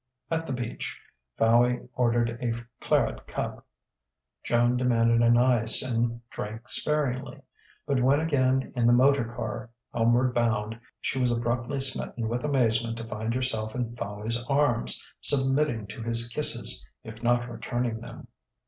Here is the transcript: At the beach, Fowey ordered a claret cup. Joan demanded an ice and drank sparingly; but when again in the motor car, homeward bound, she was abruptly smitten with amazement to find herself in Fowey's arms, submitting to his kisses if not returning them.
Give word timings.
At 0.31 0.47
the 0.47 0.51
beach, 0.53 0.99
Fowey 1.37 1.87
ordered 1.93 2.39
a 2.41 2.53
claret 2.83 3.27
cup. 3.27 3.67
Joan 4.43 4.75
demanded 4.75 5.21
an 5.21 5.37
ice 5.37 5.83
and 5.83 6.27
drank 6.31 6.67
sparingly; 6.69 7.37
but 7.85 8.01
when 8.01 8.19
again 8.19 8.73
in 8.75 8.87
the 8.87 8.93
motor 8.93 9.25
car, 9.25 9.69
homeward 9.93 10.33
bound, 10.33 10.79
she 11.01 11.19
was 11.19 11.29
abruptly 11.29 11.79
smitten 11.81 12.27
with 12.27 12.43
amazement 12.43 12.97
to 12.97 13.05
find 13.07 13.31
herself 13.35 13.75
in 13.75 13.95
Fowey's 13.95 14.43
arms, 14.49 15.05
submitting 15.21 15.85
to 15.89 16.01
his 16.01 16.27
kisses 16.29 16.83
if 17.03 17.21
not 17.21 17.47
returning 17.47 17.99
them. 18.01 18.27